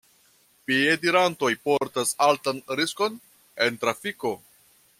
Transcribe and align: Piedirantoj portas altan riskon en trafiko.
Piedirantoj 0.69 1.49
portas 1.67 2.15
altan 2.29 2.63
riskon 2.81 3.21
en 3.67 3.79
trafiko. 3.85 4.33